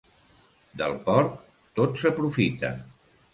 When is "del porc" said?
0.81-1.35